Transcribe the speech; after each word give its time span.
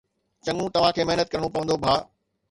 چڱو، 0.45 0.65
توهان 0.73 0.93
کي 0.95 1.01
محنت 1.09 1.27
ڪرڻو 1.33 1.49
پوندو، 1.55 1.75
ڀاء 1.83 1.99